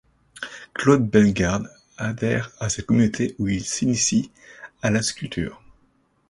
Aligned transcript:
Claude 0.73 1.07
Bellegarde 1.07 1.69
adhère 1.97 2.51
à 2.59 2.69
cette 2.69 2.87
communauté 2.87 3.35
où 3.37 3.47
il 3.49 3.63
s'initie 3.63 4.31
à 4.81 4.89
la 4.89 5.03
sculpture. 5.03 5.61